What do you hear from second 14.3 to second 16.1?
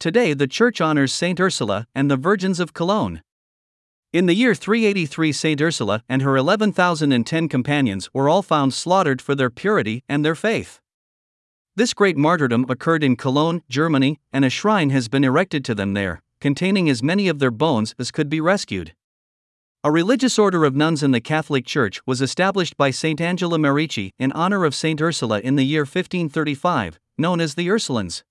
and a shrine has been erected to them